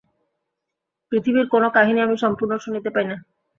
পৃথিবীর 1.11 1.45
কোনো 1.47 1.67
কাহিনী 1.75 1.99
আমি 2.01 2.15
সম্পূর্ণ 2.17 2.53
শুনিতে 2.57 2.89
পাই 2.95 3.05
না। 3.07 3.17